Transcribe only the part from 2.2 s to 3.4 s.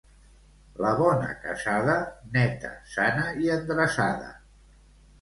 neta, sana